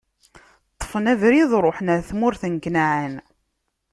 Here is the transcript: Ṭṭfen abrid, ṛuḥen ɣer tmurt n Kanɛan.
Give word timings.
Ṭṭfen 0.73 1.05
abrid, 1.13 1.51
ṛuḥen 1.65 1.91
ɣer 1.93 2.01
tmurt 2.09 2.43
n 2.53 2.55
Kanɛan. 2.63 3.13